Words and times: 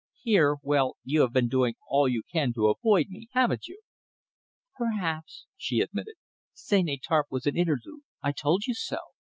Here 0.23 0.55
well, 0.63 0.97
you 1.03 1.21
have 1.21 1.31
been 1.31 1.47
doing 1.47 1.75
all 1.87 2.07
you 2.09 2.23
can 2.23 2.53
to 2.53 2.69
avoid 2.69 3.05
me, 3.09 3.27
haven't 3.33 3.67
you?" 3.67 3.79
"Perhaps," 4.75 5.45
she 5.55 5.79
admitted. 5.79 6.15
"St. 6.55 6.89
Étarpe 6.89 7.25
was 7.29 7.45
an 7.45 7.55
interlude. 7.55 8.01
I 8.19 8.31
told 8.31 8.65
you 8.65 8.73
so. 8.73 8.97